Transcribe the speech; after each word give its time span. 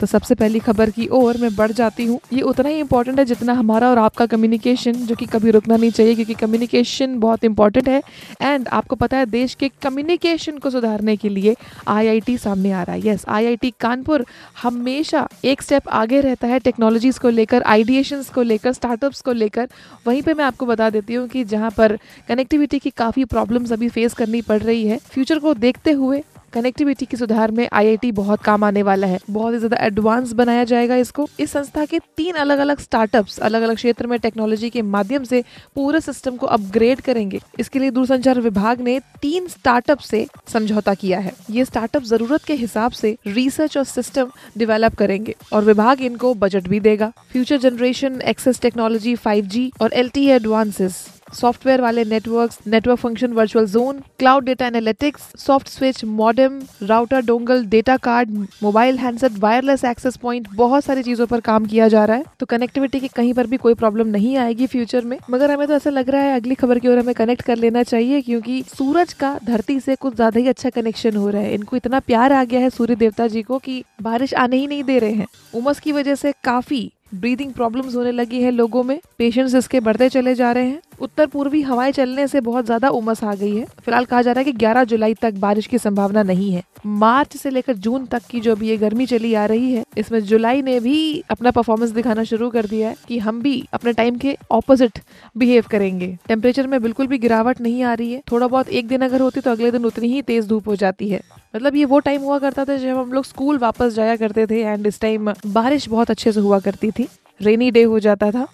तो 0.00 0.06
सबसे 0.06 0.34
पहली 0.34 0.58
खबर 0.58 0.90
की 0.90 1.06
ओर 1.08 1.36
मैं 1.36 1.54
बढ़ 1.56 1.72
जाती 1.72 2.04
हूँ। 2.04 2.18
ये 2.32 2.40
उतना 2.42 2.68
ही 2.68 2.78
इम्पोर्टेंट 2.80 3.18
है 3.18 3.24
जितना 3.24 3.52
हमारा 3.52 3.88
और 3.90 3.98
आपका 3.98 4.26
कम्युनिकेशन 4.26 4.92
जो 4.92 5.14
कि 5.14 5.26
कभी 5.26 5.50
रुकना 5.50 5.76
नहीं 5.76 5.90
चाहिए, 5.90 6.14
क्योंकि 6.14 6.34
कम्युनिकेशन 6.36 7.18
बहुत 7.20 7.44
इंपॉर्टेंट 7.44 7.88
है। 7.88 8.02
एंड 8.42 8.68
आपको 8.68 8.96
पता 8.96 9.16
है, 9.16 9.26
देश 9.26 9.54
के 9.54 9.70
कम्युनिकेशन 9.82 10.58
को 10.58 10.70
सुधारने 10.70 11.16
के 11.16 11.28
लिए 11.28 11.54
आईआईटी 11.88 12.36
सामने 12.38 12.72
आ 12.72 12.82
रहा 12.82 12.96
है। 12.96 13.06
यस 13.06 13.24
आईआईटी 13.28 13.72
कानपुर 13.80 14.24
हमेशा 14.62 15.26
एक 15.44 15.62
स्टेप 15.62 15.88
आगे 15.90 16.20
रहता 16.20 16.46
है 16.46 16.58
टेक्नोलॉजीज़ 16.60 17.20
को 17.20 17.28
लेकर 17.30 17.62
आइडिएशंस 17.64 18.30
को 18.30 18.42
लेकर 18.42 18.72
स्टार्टअप्स 18.72 19.20
को 19.20 19.32
लेकर। 19.34 19.68
वहीं 20.06 20.22
पर 20.22 20.34
मैं 20.34 20.44
आपको 20.44 20.66
बता 20.66 20.90
देती 20.90 21.14
हूँ 21.14 21.28
कि 21.28 21.44
जहाँ 21.46 21.70
पर 21.70 21.98
कनेक्टिविटी 22.28 22.78
की 22.78 22.90
काफ़ी 22.92 23.24
प्रॉब्लम्स 23.26 23.72
अभी 23.72 23.88
फेस 23.88 24.14
करनी 24.14 24.42
पड़ 24.42 24.62
रही 24.62 24.86
है। 24.86 24.98
फ्यूचर 25.04 25.38
को 25.38 25.54
देखते 25.56 25.92
हुए 25.92 26.22
कनेक्टिविटी 26.52 27.06
के 27.06 27.16
सुधार 27.16 27.50
में 27.50 27.68
आईआईटी 27.72 28.10
बहुत 28.12 28.42
काम 28.42 28.64
आने 28.64 28.82
वाला 28.82 29.06
है। 29.06 29.18
बहुत 29.30 29.52
ही 29.52 29.58
ज़्यादा 29.58 29.76
एडवांस 29.86 30.32
बनाया 30.32 30.64
जाएगा 30.64 30.96
इसको। 30.96 31.26
इस 31.40 31.50
संस्था 31.52 31.84
के 31.84 31.98
तीन 32.16 32.34
अलग 32.36 32.58
अलग 32.58 32.78
स्टार्टअप्स 32.80 33.38
अलग 33.40 33.62
अलग 33.62 33.76
क्षेत्र 33.76 34.06
में 34.06 34.18
टेक्नोलॉजी 34.18 34.70
के 34.70 34.82
माध्यम 34.84 35.24
से 35.24 35.42
पूरे 35.74 36.00
सिस्टम 36.00 36.36
को 36.36 36.46
अपग्रेड 36.48 37.00
करेंगे। 37.00 37.40
इसके 37.58 37.78
लिए 37.78 37.90
दूरसंचार 37.90 38.40
विभाग 38.40 38.80
ने 38.80 38.98
तीन 39.22 39.48
स्टार्टअप 39.48 39.98
से 40.00 40.26
समझौता 40.48 40.94
किया 40.94 41.18
है। 41.18 41.32
ये 41.50 41.64
स्टार्टअप 41.64 42.02
ज़रूरत 42.04 42.44
के 42.44 42.54
हिसाब 42.54 42.92
से 42.92 43.16
रिसर्च 43.28 43.76
और 43.78 43.84
सिस्टम 43.86 44.30
डेवलप 44.58 44.94
करेंगे 44.94 45.34
और 45.52 45.64
विभाग 45.64 46.02
इनको 46.02 46.34
बजट 46.36 46.68
भी 46.68 46.80
देगा। 46.80 47.12
Future 47.32 47.58
generation 47.58 48.20
access 48.26 48.60
technology 48.60 49.14
five 49.16 49.46
और 49.82 49.92
एल 49.92 50.08
टी 50.08 50.26
एडवांसेस 50.30 50.96
सॉफ्टवेयर 51.32 51.80
वाले 51.80 52.04
networks 52.04 52.58
network 52.66 52.98
function 52.98 53.32
virtual 53.32 53.66
zone 53.68 54.00
cloud 54.18 54.44
data 54.44 54.66
analytics 54.66 55.22
soft 55.38 55.68
switch 55.68 56.04
modem 56.04 56.60
router 56.82 57.24
dongle 57.24 57.64
data 57.66 57.96
card 57.98 58.30
mobile 58.62 58.98
handset 58.98 59.38
wireless 59.38 59.84
access 59.84 60.16
point 60.16 60.48
बहुत 60.54 60.84
सारी 60.84 61.02
चीज़ों 61.02 61.26
पर 61.26 61.40
काम 61.40 61.66
किया 61.66 61.88
जा 61.88 62.04
रहा 62.04 62.16
है। 62.16 62.24
तो 62.40 62.46
कनेक्टिविटी 62.46 63.00
की 63.00 63.08
कहीं 63.08 63.32
पर 63.34 63.46
भी 63.46 63.56
कोई 63.56 63.74
प्रॉब्लम 63.76 64.08
नहीं 64.08 64.36
आएगी 64.38 64.66
फ्यूचर 64.66 65.04
में। 65.04 65.18
मगर 65.30 65.50
हमें 65.50 65.66
तो 65.68 65.74
ऐसा 65.74 65.90
लग 65.90 66.10
रहा 66.10 66.22
है 66.22 66.36
अगली 66.36 66.54
खबर 66.56 66.78
की 66.78 66.88
ओर 66.88 66.98
हमें 66.98 67.14
कनेक्ट 67.14 67.42
कर 67.42 67.56
लेना 67.56 67.82
चाहिए, 67.84 68.20
क्योंकि 68.22 68.62
सूरज 68.68 69.12
का 69.14 69.38
धरती 69.44 69.78
से 69.80 69.96
कुछ 69.96 70.14
ज़्यादा 70.14 70.40
ही 70.40 70.48
अच्छा 70.48 70.70
कनेक्शन 70.70 71.16
हो 71.16 71.28
रहा 71.30 71.42
है। 71.42 71.54
इनको 71.54 71.76
इतना 71.76 72.00
प्यार 72.00 72.32
आ 72.32 72.42
गया 72.44 72.60
है 72.60 72.70
सूर्य 72.70 72.96
देवता 72.96 73.26
जी 73.28 73.42
को 73.42 73.58
कि 73.58 73.82
बारिश 74.02 74.34
आने 74.36 74.56
ही 74.56 74.66
नहीं 74.66 74.84
दे 74.84 74.98
रहे 74.98 75.12
हैं। 75.12 75.26
उमस 75.54 75.80
की 75.80 75.92
वजह 75.92 76.14
से 76.14 76.32
काफ़ी 76.44 76.90
ब्रीदिंग 77.14 77.52
प्रॉब्लम्स 77.52 77.94
होने 77.94 78.12
लगी 78.12 78.42
है 78.42 78.50
लोगों 78.50 78.82
में। 78.82 78.98
पेशेंट्स 79.18 79.54
इसके 79.54 79.80
बढ़ते 79.80 80.08
चले 80.08 80.34
जा 80.34 80.52
रहे 80.52 80.66
हैं। 80.66 80.80
उत्तर 81.00 81.26
पूर्वी 81.26 81.60
हवाएँ 81.62 81.92
चलने 81.92 82.26
से 82.28 82.40
बहुत 82.40 82.64
ज़्यादा 82.64 82.88
उमस 82.90 83.22
आ 83.24 83.34
गई 83.34 83.56
है। 83.56 83.64
फ़िलहाल 83.84 84.04
कहा 84.04 84.22
जा 84.22 84.32
रहा 84.32 84.40
है 84.40 84.44
कि 84.44 84.58
11 84.58 84.84
जुलाई 84.84 85.14
तक 85.14 85.34
बारिश 85.36 85.66
की 85.66 85.78
संभावना 85.78 86.22
नहीं 86.22 86.50
है। 86.52 86.62
मार्च 86.86 87.36
से 87.36 87.50
लेकर 87.50 87.74
जून 87.76 88.04
तक 88.06 88.22
की 88.22 88.40
जो 88.40 88.54
भी 88.56 88.68
ये 88.68 88.76
गर्मी 88.76 89.06
चली 89.06 89.32
आ 89.34 89.44
रही 89.46 89.72
है, 89.72 89.84
इसमें 89.98 90.20
जुलाई 90.20 90.62
ने 90.62 90.78
भी 90.80 91.22
अपना 91.30 91.50
परफॉर्मेंस 91.50 91.90
दिखाना 91.90 92.24
शुरू 92.24 92.50
कर 92.50 92.66
दिया 92.66 92.88
है 92.88 92.96
कि 93.08 93.18
हम 93.18 93.40
भी 93.42 93.62
अपने 93.72 93.92
टाइम 93.92 94.16
के 94.16 94.36
ऑपोजिट 94.50 94.98
बिहेव 95.36 95.64
करेंगे। 95.70 96.16
टेम्परेचर 96.28 96.66
में 96.66 96.80
बिल्कुल 96.82 97.06
भी 97.06 97.18
गिरावट 97.18 97.60
नहीं 97.60 97.82
आ 97.82 97.94
रही 97.94 98.12
है। 98.12 98.22
थोड़ा 98.30 98.46
बहुत 98.46 98.68
एक 98.70 98.88
दिन 98.88 99.02
अगर 99.02 99.20
होती 99.20 99.40
तो 99.40 99.50
अगले 99.50 99.70
दिन 99.70 99.84
उतनी 99.84 100.08
ही 100.08 100.22
तेज 100.22 100.48
धूप 100.48 100.68
हो 100.68 100.76
जाती 100.76 101.08
है। 101.08 101.20
मतलब 101.56 101.76
ये 101.76 101.84
वो 101.84 101.98
टाइम 102.00 102.22
हुआ 102.22 102.38
करता 102.38 102.64
था 102.64 102.76
जब 102.76 102.96
हम 102.96 103.12
लोग 103.12 103.24
स्कूल 103.24 103.58
वापस 103.58 103.92
जाया 103.94 104.16
करते 104.16 104.46
थे 104.46 104.60
एंड 104.62 104.86
इस 104.86 105.00
टाइम 105.00 105.32
बारिश 105.48 105.88
बहुत 105.88 106.10
अच्छे 106.10 106.32
से 106.32 106.40
हुआ 106.40 106.58
करती 106.60 106.90
थी। 106.90 107.08
रेनी 107.40 107.70
डे 107.70 107.82
हो 107.82 107.98
जाता 108.00 108.30
था। 108.30 108.46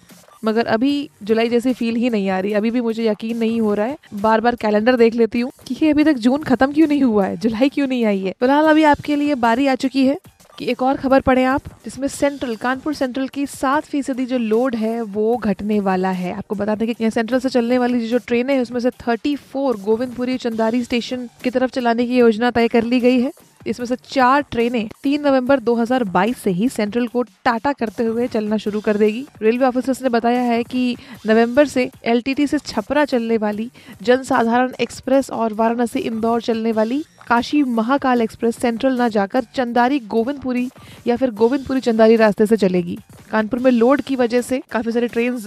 मगर 0.45 0.65
अभी 0.65 1.09
जुलाई 1.23 1.49
जैसी 1.49 1.73
फील 1.73 1.95
ही 1.95 2.09
नहीं 2.09 2.29
आ 2.29 2.39
रही। 2.39 2.53
अभी 2.53 2.71
भी 2.71 2.81
मुझे 2.81 3.07
यकीन 3.07 3.37
नहीं 3.37 3.61
हो 3.61 3.73
रहा 3.73 3.85
है। 3.85 3.97
बार 4.13 4.41
बार 4.41 4.55
कैलेंडर 4.55 4.95
देख 4.95 5.15
लेती 5.15 5.39
हूँ 5.39 5.51
कि 5.67 5.75
ये 5.81 5.91
अभी 5.91 6.03
तक 6.03 6.13
जून 6.13 6.43
खत्म 6.43 6.71
क्यों 6.71 6.87
नहीं 6.87 7.03
हुआ 7.03 7.25
है? 7.25 7.37
जुलाई 7.37 7.69
क्यों 7.69 7.87
नहीं 7.87 8.05
आई 8.05 8.19
है? 8.19 8.35
फ़िलहाल 8.39 8.65
अभी 8.65 8.83
आपके 8.83 9.15
लिए 9.15 9.35
बारी 9.35 9.67
आ 9.67 9.75
चुकी 9.75 10.05
है 10.05 10.17
कि 10.57 10.65
एक 10.65 10.81
और 10.83 10.97
खबर 10.97 11.21
पढ़े 11.21 11.43
आप, 11.43 11.61
जिसमें 11.85 12.07
सेंट्रल 12.07 12.55
कानपुर 12.55 12.93
सेंट्रल 12.93 13.27
की 13.27 13.45
सात 13.45 13.85
फ़ीसदी 13.85 14.25
जो 14.25 14.37
लोड 14.37 14.75
है, 14.75 15.01
वो 15.01 15.37
घटने 15.37 15.79
वाला 15.79 16.09
है। 16.09 16.33
आपको 16.33 16.55
बता 16.55 16.75
दें 16.75 16.87
कि 16.87 17.03
यहाँ 17.03 17.09
सेंट्रल 17.09 17.39
से 17.39 17.49
चलने 17.49 17.77
वाली 17.77 18.07
जो 18.07 18.17
ट्रेन 18.17 18.49
है, 18.49 18.59
उसमें 18.61 18.79
से 18.79 18.89
34 18.89 19.75
गोविंदपुरी 19.75 20.37
चंदारी 20.37 20.83
स्टेशन 20.83 21.29
की 21.43 21.49
तरफ़ 21.49 21.71
चलाने 21.71 22.05
की 22.05 22.17
योजना 22.17 22.51
तय 22.51 22.67
कर 22.67 22.83
ली 22.83 22.99
गई 22.99 23.19
है। 23.19 23.31
इसमें 23.67 23.85
से 23.87 23.95
चार 24.09 24.41
ट्रेनें 24.41 24.87
तीन 25.03 25.25
नवंबर 25.27 25.59
2022 25.59 26.37
से 26.37 26.51
ही 26.51 26.69
सेंट्रल 26.69 27.07
को 27.07 27.23
टाटा 27.23 27.73
करते 27.73 28.03
हुए 28.03 28.27
चलना 28.27 28.57
शुरू 28.57 28.79
कर 28.81 28.97
देगी। 28.97 29.25
रेलवे 29.41 29.65
ऑफिसर्स 29.65 30.01
ने 30.01 30.09
बताया 30.09 30.41
है 30.41 30.63
कि 30.63 30.95
नवंबर 31.27 31.67
से 31.67 31.89
एलटीटी 32.05 32.47
से 32.47 32.57
छपरा 32.57 33.05
चलने 33.05 33.37
वाली 33.37 33.69
जनसाधारण 34.01 34.73
एक्सप्रेस 34.79 35.29
और 35.31 35.53
वाराणसी 35.53 35.99
इंदौर 35.99 36.41
चलने 36.41 36.71
वाली 36.71 37.03
काशी 37.27 37.61
महाकाल 37.63 38.21
एक्सप्रेस 38.21 38.55
सेंट्रल 38.55 39.01
न 39.01 39.07
जाकर 39.09 39.43
चंदारी 39.55 39.99
गोविंदपुरी 39.99 40.69
या 41.07 41.15
फिर 41.15 41.31
गोविंदपुरी 41.33 41.79
चंदारी 41.79 42.15
रास्ते 42.15 42.45
से 42.45 42.57
चलेगी। 42.57 42.97
कानपुर 43.31 43.59
में 43.59 43.71
लोड 43.71 44.01
की 44.01 44.15
वजह 44.15 44.41
से 44.41 44.61
काफ़ी 44.71 44.91
सारी 44.91 45.07
ट्रेन 45.07 45.39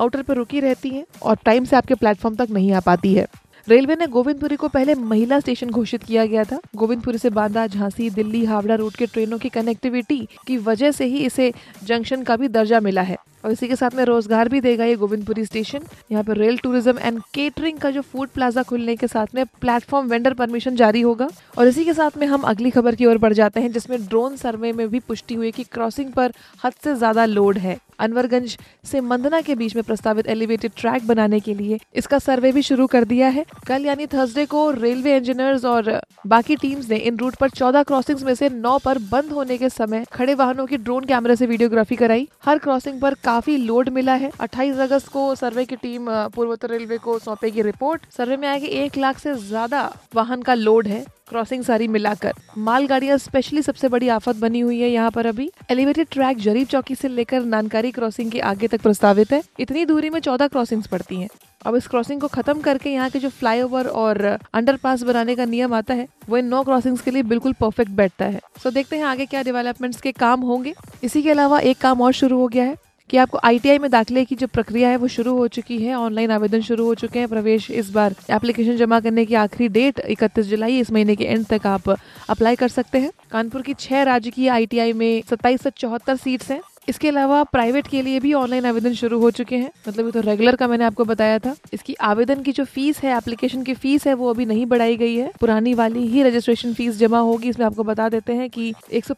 आउटर 0.00 0.22
पर 0.22 0.34
रुकी 0.34 0.60
रहती 0.60 0.88
हैं 0.88 1.04
और 1.22 1.38
टाइम 1.44 1.64
से 1.64 1.76
आपके 1.76 1.94
प्लेटफॉर्म 1.94 2.36
तक 2.36 2.50
नहीं 2.50 2.72
आ 2.72 2.80
पाती 2.80 3.12
है। 3.14 3.26
रेलवे 3.68 3.94
ने 3.96 4.06
गोविंदपुरी 4.06 4.56
को 4.56 4.68
पहले 4.68 4.94
महिला 4.94 5.38
स्टेशन 5.40 5.70
घोषित 5.70 6.02
किया 6.02 6.24
गया 6.26 6.42
था। 6.44 6.58
गोविंदपुरी 6.76 7.18
से 7.18 7.30
बांदा, 7.30 7.66
झांसी, 7.66 8.08
दिल्ली, 8.10 8.44
हावड़ा 8.44 8.74
रूट 8.74 8.96
के 8.96 9.06
ट्रेनों 9.06 9.38
की 9.38 9.48
कनेक्टिविटी 9.48 10.18
की 10.46 10.56
वजह 10.58 10.90
से 10.90 11.04
ही 11.04 11.24
इसे 11.26 11.52
जंक्शन 11.84 12.22
का 12.22 12.36
भी 12.36 12.48
दर्जा 12.48 12.80
मिला 12.80 13.02
है। 13.02 13.16
और 13.44 13.52
इसी 13.52 13.68
के 13.68 13.76
साथ 13.76 13.94
में 13.94 14.04
रोज़गार 14.04 14.48
भी 14.48 14.60
देगा 14.60 14.84
ये 14.84 14.94
गोविंदपुरी 14.96 15.44
स्टेशन 15.44 15.80
यहाँ 16.12 16.22
पे 16.24 16.32
रेल 16.34 16.58
टूरिज़्म 16.58 16.98
एंड 16.98 17.20
केटरिंग 17.34 17.78
का 17.78 17.90
जो 17.90 18.00
फ़ूड 18.02 18.28
प्लाजा 18.28 18.62
खुलने 18.62 18.96
के 18.96 19.06
साथ 19.06 19.34
में 19.34 19.44
प्लेटफॉर्म 19.60 20.08
वेंडर 20.08 20.34
परमिशन 20.34 20.76
जारी 20.76 21.00
होगा। 21.00 21.28
और 21.58 21.68
इसी 21.68 21.84
के 21.84 21.94
साथ 21.94 22.18
में 22.18 22.26
हम 22.26 22.42
अगली 22.44 22.70
खबर 22.70 22.94
की 22.94 23.06
ओर 23.06 23.18
बढ़ 23.18 23.32
जाते 23.32 23.60
हैं, 23.60 23.72
जिसमें 23.72 24.06
ड्रोन 24.06 24.36
सर्वे 24.36 24.72
में 24.72 24.88
भी 24.88 25.00
पुष्टि 25.00 25.34
हुई 25.34 25.50
कि 25.50 25.64
क्रॉसिंग 25.64 26.12
पर 26.12 26.32
हद 26.64 26.72
से 26.84 26.94
ज़्यादा 26.94 27.24
लोड 27.24 27.58
है। 27.58 27.78
अनवरगंज 27.98 28.56
से 28.84 29.00
मंदना 29.02 29.40
के 29.40 29.54
बीच 29.54 29.74
में 29.76 29.82
प्रस्तावित 29.84 30.26
एलिवेटेड 30.28 30.72
ट्रैक 30.76 31.06
बनाने 31.06 31.40
के 31.40 31.54
लिए 31.54 31.78
इसका 31.96 32.18
सर्वे 32.18 32.52
भी 32.52 32.62
शुरू 32.62 32.86
कर 32.86 33.04
दिया 33.04 33.28
है। 33.28 33.44
कल 33.66 33.86
यानी 33.86 34.06
थर्सडे 34.06 34.44
को 34.46 34.70
रेलवे 34.72 35.16
इंजीनियर्स 35.16 35.64
और 35.66 36.00
बाकी 36.26 36.56
टीम्स 36.56 36.88
ने 36.90 36.96
इन 36.98 37.16
रूट 37.18 37.36
पर 37.36 37.50
14 37.50 37.84
क्रॉसिंग्स 37.84 38.22
में 38.22 38.34
से 38.34 38.48
9 38.50 38.78
पर 38.84 38.98
बंद 39.10 39.32
होने 39.32 39.58
के 39.58 39.68
समय 39.70 40.04
खड़े 40.12 40.34
वाहनों 40.34 40.66
की 40.66 40.76
ड्रोन 40.78 41.04
कैमरे 41.04 41.36
से 41.36 41.46
वीडियोग्राफी 41.46 41.96
कराई। 41.96 42.28
हर 42.44 42.58
क्रॉसिंग 42.58 43.00
पर 43.00 43.14
काफ़ी 43.24 43.56
लोड 43.58 43.88
मिला 43.90 44.14
है। 44.14 44.30
28 44.40 44.78
अगस्त 44.80 45.08
को 45.08 45.34
सर्वे 45.34 45.64
की 45.64 45.76
टीम 45.76 46.06
पूर्वोत्तर 46.34 46.70
रेलवे 46.70 46.98
को 46.98 47.18
सौंपेगी 47.18 47.62
रिपोर्ट 47.62 48.10
सर्वे 48.12 48.36
में 48.36 48.48
आया 48.48 48.66
एक 48.76 48.96
लाख 48.98 49.18
से 49.18 49.34
ज़्यादा 49.36 49.90
वाहन 50.14 50.42
का 50.42 50.54
लोड 50.54 50.86
है। 50.88 51.04
क्रॉसिंग 51.28 51.62
सारी 51.64 51.86
मिलाकर। 51.88 52.32
मालगाड़ियाँ 52.58 53.16
स्पेशली 53.18 53.62
सबसे 53.62 53.88
बड़ी 53.88 54.08
आफत 54.08 54.36
बनी 54.36 54.60
हुई 54.60 54.80
है 54.80 54.88
यहाँ 54.90 55.10
पर 55.10 55.26
अभी। 55.26 55.50
एलिवेटेड 55.70 56.06
ट्रैक 56.12 56.38
जरीब 56.38 56.66
चौकी 56.66 56.94
से 56.94 57.08
लेकर 57.08 57.44
नानकारी 57.44 57.90
क्रॉसिंग 57.92 58.30
के 58.32 58.40
आगे 58.42 58.68
तक 58.68 58.82
प्रस्तावित 58.82 59.32
है। 59.32 59.42
इतनी 59.60 59.84
दूरी 59.84 60.10
में 60.10 60.20
चौदह 60.20 60.48
क्रॉसिंग्स 60.48 60.86
पड़ती 60.86 61.20
हैं। 61.20 61.28
अब 61.66 61.76
इस 61.76 61.86
क्रॉसिंग 61.86 62.20
को 62.20 62.28
खत्म 62.28 62.60
करके 62.60 62.90
यहाँ 62.90 63.10
के 63.10 63.18
जो 63.18 63.28
फ्लाईओवर 63.30 63.86
और 63.86 64.22
अंडरपास 64.54 65.02
बनाने 65.02 65.34
का 65.36 65.44
नियम 65.44 65.74
आता 65.74 65.94
है 65.94 66.08
वो 66.28 66.36
इन 66.36 66.46
नौ 66.46 66.62
क्रॉसिंग्स 66.64 67.00
के 67.00 67.10
लिए 67.10 67.22
बिल्कुल 67.24 67.52
परफेक्ट 67.52 67.90
बैठता 67.92 68.24
है। 68.24 68.40
सो 68.62 68.70
देखते 68.70 68.96
हैं 68.96 69.04
आगे 69.04 69.26
क्या 69.26 69.42
डेवलपमेंट्स 69.42 70.00
के 70.00 70.12
काम 70.14 70.40
होंगे। 70.42 70.74
इसी 71.04 71.22
के 71.22 71.30
अलावा 71.30 71.60
एक 71.60 71.78
काम 71.78 72.00
और 72.00 72.12
शुरू 72.14 72.38
हो 72.38 72.48
गया 72.48 72.64
है। 72.64 72.76
कि 73.10 73.16
आपको 73.16 73.38
आईटीआई 73.44 73.78
में 73.78 73.90
दाखिले 73.90 74.24
की 74.24 74.34
जो 74.36 74.46
प्रक्रिया 74.46 74.88
है 74.88 74.96
वो 74.96 75.08
शुरू 75.08 75.36
हो 75.36 75.46
चुकी 75.48 75.78
है, 75.78 75.94
ऑनलाइन 75.94 76.30
आवेदन 76.30 76.60
शुरू 76.60 76.84
हो 76.86 76.94
चुके 76.94 77.18
हैं, 77.18 77.28
प्रवेश 77.28 77.70
इस 77.70 77.90
बार 77.90 78.14
एप्लीकेशन 78.30 78.76
जमा 78.76 79.00
करने 79.00 79.24
की 79.26 79.34
आखिरी 79.34 79.68
डेट 79.68 80.00
इकतीस 80.08 80.46
जुलाई 80.46 80.78
इस 80.80 80.90
महीने 80.92 81.16
के 81.16 81.24
एंड 81.24 81.46
तक 81.46 81.66
आप 81.66 81.88
अप्लाई 82.30 82.56
कर 82.56 82.68
सकते 82.68 82.98
हैं। 82.98 83.10
कानपुर 83.30 83.62
की 83.62 83.74
छह 83.74 84.02
राज्य 84.02 84.30
की 84.30 84.48
आईटीआई 84.48 84.92
में 84.92 85.22
सत्ताईस 85.30 85.62
सौ 85.62 85.70
चौहत्तर 85.70 86.16
सीट्स 86.16 86.50
हैं। 86.50 86.60
इसके 86.88 87.08
अलावा 87.08 87.42
प्राइवेट 87.44 87.86
के 87.86 88.00
लिए 88.02 88.20
भी 88.20 88.32
ऑनलाइन 88.34 88.66
आवेदन 88.66 88.92
शुरू 88.94 89.18
हो 89.20 89.30
चुके 89.30 89.56
हैं। 89.56 89.70
मतलब 89.88 90.06
ये 90.06 90.12
तो 90.12 90.20
रेगुलर 90.20 90.56
का 90.56 90.68
मैंने 90.68 90.84
आपको 90.84 91.04
बताया 91.04 91.38
था। 91.38 91.54
इसकी 91.72 91.94
आवेदन 92.02 92.42
की 92.42 92.52
जो 92.52 92.64
फ़ीस 92.66 92.98
है 92.98 93.16
एप्लीकेशन 93.16 93.62
की 93.62 93.74
फ़ीस 93.74 94.06
है, 94.06 94.14
वो 94.14 94.30
अभी 94.30 94.46
नहीं 94.46 94.66
बढ़ाई 94.66 94.96
गई 94.96 95.14
है। 95.16 95.30
पुरानी 95.40 95.74
वाली 95.74 96.06
ही 96.08 96.22
रजिस्ट्रेशन 96.22 96.74
फ़ीस 96.74 96.98
जमा 96.98 97.18
होगी। 97.20 97.48
इसमें 97.48 97.66
आपको 97.66 97.84
बता 97.84 98.08
देते 98.08 98.32
हैं 98.32 98.48
कि 98.50 98.72
एक 98.92 99.04
सौ 99.04 99.14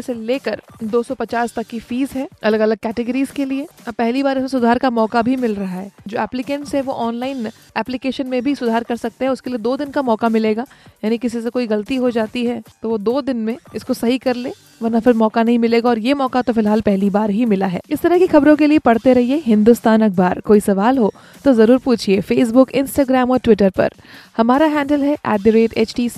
से 0.00 0.14
लेकर 0.14 0.62
दो 0.84 1.02
सौ 1.02 1.14
पचास 1.14 1.54
तक 1.54 1.66
की 1.66 1.78
फ़ीस 1.80 2.12
है 2.12 2.28
अलग 2.42 2.60
अलग 2.60 2.78
कैटेगरीज 2.78 3.30
के 3.30 3.44
लिए। 3.44 3.66
अब 3.88 3.94
पहली 3.94 4.22
बार 4.22 4.36
इसमें 4.36 4.48
सुधार 4.48 4.78
का 4.78 4.90
मौका 4.92 5.22
भी 5.22 5.36
मिल 5.36 5.54
रहा 5.54 5.80
है। 5.80 5.90
जो 6.08 6.18
एप्लीकेंट्स 6.22 6.74
है, 6.74 6.82
वो 6.82 6.92
ऑनलाइन 6.94 7.46
एप्लीकेशन 7.76 8.26
में 8.26 8.42
भी 8.42 8.54
सुधार 8.54 8.84
कर 8.84 8.96
सकते 8.96 9.24
हैं। 9.24 9.32
उसके 9.32 9.50
लिए 9.50 9.58
दो 9.60 9.76
दिन 9.76 9.90
का 9.90 10.02
मौका 10.02 10.28
मिलेगा। 10.30 10.66
यानी 11.04 11.18
किसी 11.18 11.40
से 11.40 11.50
कोई 11.50 11.66
गलती 11.66 11.96
हो 11.96 12.10
जाती 12.10 12.44
है 12.46 12.62
तो 12.82 12.88
वो 12.88 12.98
दो 13.00 13.20
दिन 13.22 13.36
में 13.38 13.56
इसको 13.74 13.94
सही 13.94 14.18
कर 14.18 14.36
ले, 14.36 14.52
वरना 14.82 15.00
फिर 15.00 15.14
मौका 15.14 15.42
नहीं 15.42 15.58
मिलेगा। 15.58 15.88
और 15.88 15.98
ये 15.98 16.14
मौका 16.14 16.42
तो 16.42 16.52
फ़िलहाल 16.52 16.80
पहली 16.80 17.03
पहली 17.04 17.10
बार 17.10 17.30
ही 17.30 17.44
मिला 17.44 17.66
है। 17.66 17.80
इस 17.90 18.00
तरह 18.02 18.18
की 18.18 18.26
खबरों 18.26 18.54
के 18.56 18.66
लिए 18.66 18.78
पढ़ते 18.78 19.12
रहिए 19.12 19.42
हिंदुस्तान 19.46 20.02
अखबार। 20.02 20.40
कोई 20.40 20.60
सवाल 20.60 20.98
हो 20.98 21.12
तो 21.44 21.52
ज़रूर 21.54 21.78
पूछिए 21.84 22.20
फेसबुक 22.20 22.70
इंस्टाग्राम 22.72 23.30
और 23.30 23.38
ट्विटर 23.38 23.70
पर। 23.70 23.90
हमारा 24.36 24.66
हैंडल 24.66 25.02
है 25.02 25.12
at 25.12 25.42
the 25.42 25.48
rate 25.48 25.76
H 25.78 25.94
T 25.96 26.08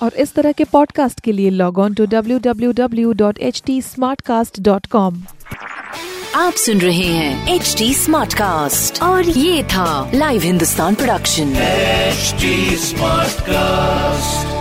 और 0.00 0.12
इस 0.14 0.34
तरह 0.34 0.52
के 0.52 0.64
पॉडकास्ट 0.72 1.20
के 1.20 1.32
लिए 1.32 1.50
log 1.52 1.78
on 1.78 1.94
to 1.94 2.06
W 2.06 2.38
W 2.44 2.72
W 2.72 3.12
dot 3.22 3.38
H 3.38 3.62
T 3.66 3.80
Smartcast 4.26 4.60
dot 4.60 4.86
com 4.86 5.22
आप 6.36 6.52
सुन 6.64 6.80
रहे 6.80 7.06
हैं 7.06 7.54
एच 7.54 7.74
टी 7.78 7.92
स्मार्ट 7.94 8.34
कास्ट 8.34 9.02
और 9.02 9.28
ये 9.28 9.62
था 9.74 10.10
live 10.14 10.42
Hindustan 10.42 10.94
production 10.94 11.54
HD 12.16 12.52
Smartcast. 12.82 14.55